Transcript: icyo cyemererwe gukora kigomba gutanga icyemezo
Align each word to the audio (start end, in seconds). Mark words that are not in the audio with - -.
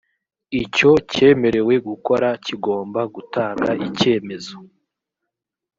icyo 0.61 0.91
cyemererwe 1.11 1.75
gukora 1.87 2.27
kigomba 2.45 3.01
gutanga 3.15 3.69
icyemezo 3.87 4.55